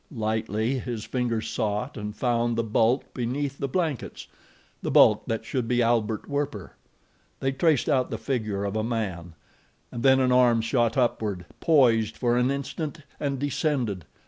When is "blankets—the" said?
3.67-4.89